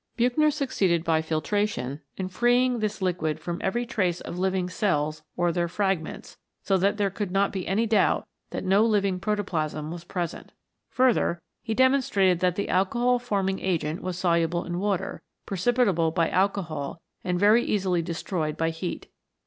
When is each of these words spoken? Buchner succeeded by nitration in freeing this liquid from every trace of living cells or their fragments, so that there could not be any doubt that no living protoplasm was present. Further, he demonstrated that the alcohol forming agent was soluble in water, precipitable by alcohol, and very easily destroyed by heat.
Buchner 0.17 0.49
succeeded 0.49 1.03
by 1.03 1.21
nitration 1.21 1.99
in 2.17 2.27
freeing 2.27 2.79
this 2.79 3.03
liquid 3.03 3.39
from 3.39 3.61
every 3.63 3.85
trace 3.85 4.19
of 4.19 4.35
living 4.39 4.67
cells 4.67 5.21
or 5.37 5.51
their 5.51 5.67
fragments, 5.67 6.39
so 6.63 6.75
that 6.75 6.97
there 6.97 7.11
could 7.11 7.29
not 7.29 7.51
be 7.53 7.67
any 7.67 7.85
doubt 7.85 8.25
that 8.49 8.63
no 8.63 8.83
living 8.83 9.19
protoplasm 9.19 9.91
was 9.91 10.03
present. 10.03 10.53
Further, 10.89 11.39
he 11.61 11.75
demonstrated 11.75 12.39
that 12.39 12.55
the 12.55 12.67
alcohol 12.69 13.19
forming 13.19 13.59
agent 13.59 14.01
was 14.01 14.17
soluble 14.17 14.65
in 14.65 14.79
water, 14.79 15.21
precipitable 15.45 16.11
by 16.11 16.31
alcohol, 16.31 16.99
and 17.23 17.39
very 17.39 17.63
easily 17.63 18.01
destroyed 18.01 18.57
by 18.57 18.71
heat. 18.71 19.05